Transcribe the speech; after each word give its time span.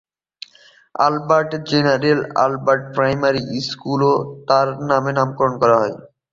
অ্যালবার্টনের 0.95 1.67
General 1.71 2.19
Albert 2.43 2.83
Primary 2.95 3.41
স্কুলও 3.67 4.13
তার 4.47 4.67
নামে 4.89 5.11
নামকরণ 5.17 5.53
করা 5.61 5.75
হয়। 5.81 5.95